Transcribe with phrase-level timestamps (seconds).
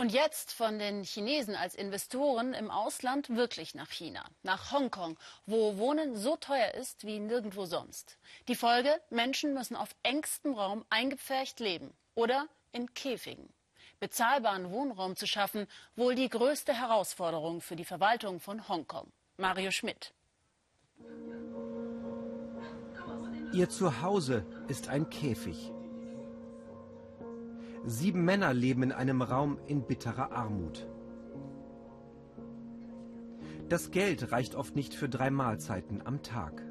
[0.00, 5.76] Und jetzt von den Chinesen als Investoren im Ausland wirklich nach China, nach Hongkong, wo
[5.76, 8.16] Wohnen so teuer ist wie nirgendwo sonst.
[8.46, 13.48] Die Folge, Menschen müssen auf engstem Raum eingepfercht leben oder in Käfigen.
[13.98, 15.66] Bezahlbaren Wohnraum zu schaffen,
[15.96, 19.10] wohl die größte Herausforderung für die Verwaltung von Hongkong.
[19.36, 20.12] Mario Schmidt.
[23.52, 25.72] Ihr Zuhause ist ein Käfig.
[27.84, 30.88] Sieben Männer leben in einem Raum in bitterer Armut.
[33.68, 36.62] Das Geld reicht oft nicht für drei Mahlzeiten am Tag.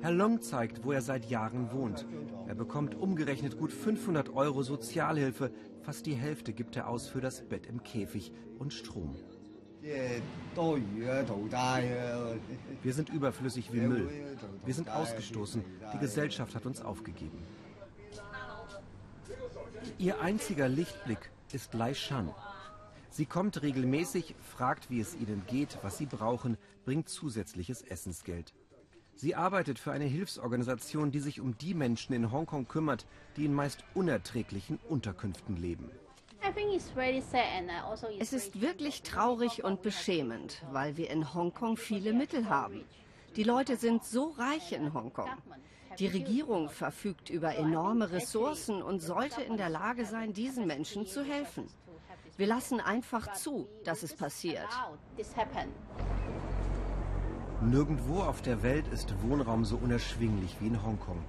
[0.00, 2.06] Herr Long zeigt, wo er seit Jahren wohnt.
[2.46, 5.50] Er bekommt umgerechnet gut 500 Euro Sozialhilfe.
[5.82, 9.16] Fast die Hälfte gibt er aus für das Bett im Käfig und Strom.
[12.82, 14.08] Wir sind überflüssig wie Müll.
[14.64, 15.64] Wir sind ausgestoßen.
[15.92, 17.38] Die Gesellschaft hat uns aufgegeben.
[20.00, 22.32] Ihr einziger Lichtblick ist Lai Shan.
[23.10, 28.54] Sie kommt regelmäßig, fragt, wie es ihnen geht, was sie brauchen, bringt zusätzliches Essensgeld.
[29.16, 33.54] Sie arbeitet für eine Hilfsorganisation, die sich um die Menschen in Hongkong kümmert, die in
[33.54, 35.90] meist unerträglichen Unterkünften leben.
[36.40, 42.84] Also es ist wirklich traurig und beschämend, weil wir in Hongkong viele Mittel haben.
[43.36, 45.28] Die Leute sind so reich in Hongkong.
[45.98, 51.24] Die Regierung verfügt über enorme Ressourcen und sollte in der Lage sein, diesen Menschen zu
[51.24, 51.66] helfen.
[52.36, 54.68] Wir lassen einfach zu, dass es passiert.
[57.60, 61.20] Nirgendwo auf der Welt ist Wohnraum so unerschwinglich wie in Hongkong.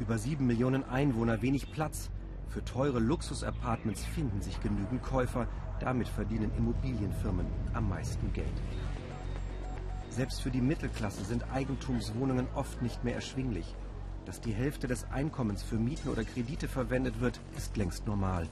[0.00, 2.10] Über sieben Millionen Einwohner, wenig Platz.
[2.48, 5.46] Für teure Luxusapartments finden sich genügend Käufer.
[5.78, 8.48] Damit verdienen Immobilienfirmen am meisten Geld.
[10.10, 13.76] Selbst für die Mittelklasse sind Eigentumswohnungen oft nicht mehr erschwinglich.
[14.26, 18.48] Dass die Hälfte des Einkommens für Mieten oder Kredite verwendet wird, ist längst normal.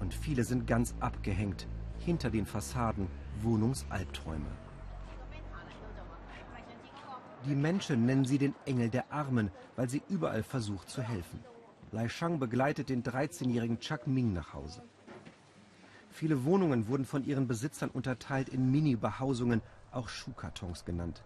[0.00, 1.68] Und viele sind ganz abgehängt.
[2.00, 3.06] Hinter den Fassaden
[3.40, 4.50] Wohnungsalbträume.
[7.46, 11.38] Die Menschen nennen sie den Engel der Armen, weil sie überall versucht zu helfen.
[11.92, 14.82] Lai Shang begleitet den 13-jährigen Chuck Ming nach Hause.
[16.10, 19.62] Viele Wohnungen wurden von ihren Besitzern unterteilt in Mini-Behausungen,
[19.96, 21.22] auch Schuhkartons genannt.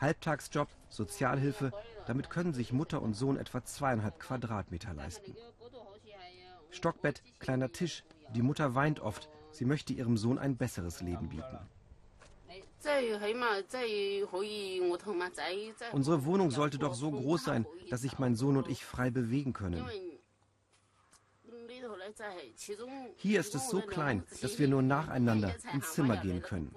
[0.00, 1.72] Halbtagsjob, Sozialhilfe,
[2.06, 5.36] damit können sich Mutter und Sohn etwa zweieinhalb Quadratmeter leisten.
[6.70, 8.04] Stockbett, kleiner Tisch,
[8.34, 11.58] die Mutter weint oft, sie möchte ihrem Sohn ein besseres Leben bieten.
[15.92, 19.52] Unsere Wohnung sollte doch so groß sein, dass sich mein Sohn und ich frei bewegen
[19.52, 19.84] können.
[23.16, 26.74] Hier ist es so klein, dass wir nur nacheinander ins Zimmer gehen können.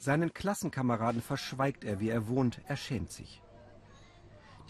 [0.00, 3.42] Seinen Klassenkameraden verschweigt er, wie er wohnt, er schämt sich.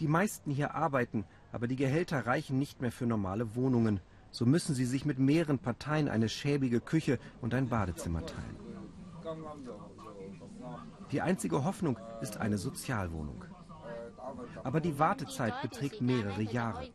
[0.01, 4.01] Die meisten hier arbeiten, aber die Gehälter reichen nicht mehr für normale Wohnungen.
[4.29, 8.57] So müssen sie sich mit mehreren Parteien eine schäbige Küche und ein Badezimmer teilen.
[11.11, 13.45] Die einzige Hoffnung ist eine Sozialwohnung.
[14.65, 16.89] Aber die Wartezeit beträgt mehrere Jahre.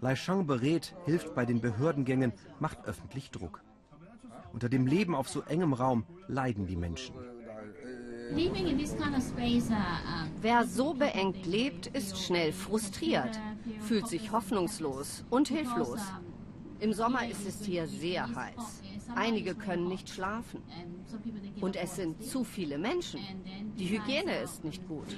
[0.00, 3.64] Lai Shang berät, hilft bei den Behördengängen, macht öffentlich Druck.
[4.52, 7.14] Unter dem Leben auf so engem Raum leiden die Menschen.
[10.40, 13.40] Wer so beengt lebt, ist schnell frustriert,
[13.80, 16.00] fühlt sich hoffnungslos und hilflos.
[16.78, 18.82] Im Sommer ist es hier sehr heiß.
[19.14, 20.62] Einige können nicht schlafen.
[21.60, 23.20] Und es sind zu viele Menschen.
[23.76, 25.16] Die Hygiene ist nicht gut.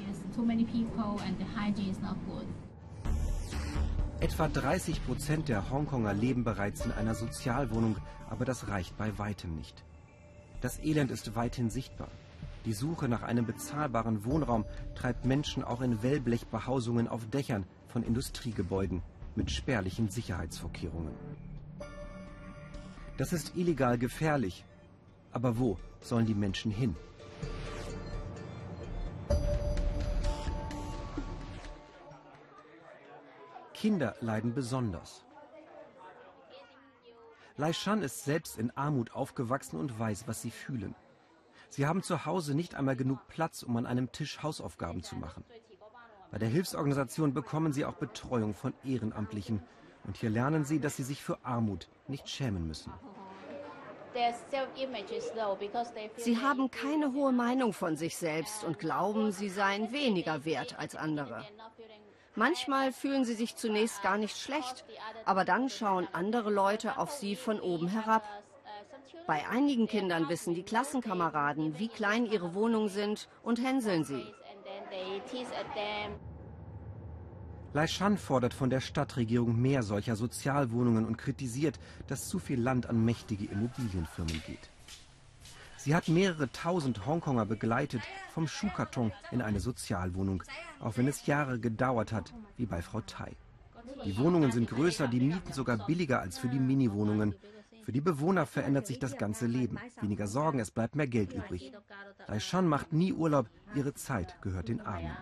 [4.23, 7.97] Etwa 30 Prozent der Hongkonger leben bereits in einer Sozialwohnung,
[8.31, 9.83] aber das reicht bei weitem nicht.
[10.61, 12.07] Das Elend ist weithin sichtbar.
[12.65, 19.03] Die Suche nach einem bezahlbaren Wohnraum treibt Menschen auch in Wellblechbehausungen auf Dächern von Industriegebäuden
[19.35, 21.15] mit spärlichen Sicherheitsvorkehrungen.
[23.17, 24.65] Das ist illegal gefährlich.
[25.33, 26.95] Aber wo sollen die Menschen hin?
[33.83, 35.25] Kinder leiden besonders.
[37.57, 40.95] Lai Shan ist selbst in Armut aufgewachsen und weiß, was sie fühlen.
[41.69, 45.43] Sie haben zu Hause nicht einmal genug Platz, um an einem Tisch Hausaufgaben zu machen.
[46.31, 49.61] Bei der Hilfsorganisation bekommen sie auch Betreuung von Ehrenamtlichen.
[50.05, 52.93] Und hier lernen sie, dass sie sich für Armut nicht schämen müssen.
[56.19, 60.95] Sie haben keine hohe Meinung von sich selbst und glauben, sie seien weniger wert als
[60.95, 61.45] andere.
[62.35, 64.85] Manchmal fühlen sie sich zunächst gar nicht schlecht,
[65.27, 68.25] aber dann schauen andere Leute auf sie von oben herab.
[69.27, 74.25] Bei einigen Kindern wissen die Klassenkameraden, wie klein ihre Wohnungen sind und hänseln sie.
[77.75, 82.87] Lai Shan fordert von der Stadtregierung mehr solcher Sozialwohnungen und kritisiert, dass zu viel Land
[82.87, 84.71] an mächtige Immobilienfirmen geht.
[85.83, 88.03] Sie hat mehrere tausend Hongkonger begleitet,
[88.33, 90.45] vom Schuhkarton in eine Sozialwohnung,
[90.79, 93.35] auch wenn es Jahre gedauert hat, wie bei Frau Tai.
[94.05, 97.35] Die Wohnungen sind größer, die Mieten sogar billiger als für die Mini-Wohnungen.
[97.83, 99.77] Für die Bewohner verändert sich das ganze Leben.
[100.01, 101.73] Weniger Sorgen, es bleibt mehr Geld übrig.
[102.29, 105.17] Daishan macht nie Urlaub, ihre Zeit gehört den Armen.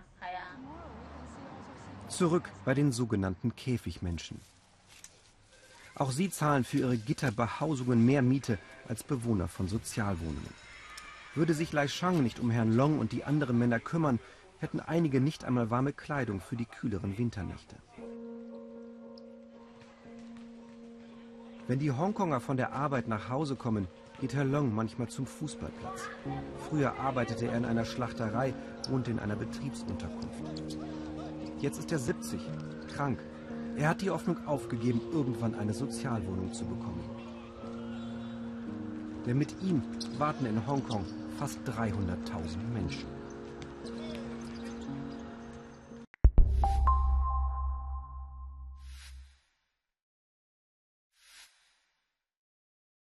[2.09, 4.43] Zurück bei den sogenannten Käfigmenschen.
[6.01, 8.59] Auch sie zahlen für ihre Gitterbehausungen mehr Miete
[8.89, 10.55] als Bewohner von Sozialwohnungen.
[11.35, 14.19] Würde sich Lai Shang nicht um Herrn Long und die anderen Männer kümmern,
[14.61, 17.77] hätten einige nicht einmal warme Kleidung für die kühleren Winternächte.
[21.69, 23.87] Wenn die Hongkonger von der Arbeit nach Hause kommen,
[24.23, 26.09] geht Herr Long manchmal zum Fußballplatz.
[26.71, 28.55] Früher arbeitete er in einer Schlachterei,
[28.89, 30.79] wohnte in einer Betriebsunterkunft.
[31.61, 32.41] Jetzt ist er 70,
[32.89, 33.19] krank.
[33.81, 37.03] Er hat die Hoffnung aufgegeben, irgendwann eine Sozialwohnung zu bekommen.
[39.25, 39.81] Denn mit ihm
[40.19, 41.07] warten in Hongkong
[41.39, 43.20] fast 300.000 Menschen.